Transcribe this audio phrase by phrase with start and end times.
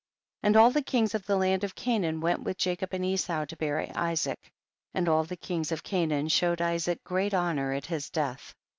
[0.41, 0.47] 11.
[0.49, 3.55] And all the kings of the land of Canaan went with Jacob and Esau to
[3.55, 4.49] bury Isaac,
[4.95, 8.55] and all the kings of Canaan showed Isaac great honor at his death.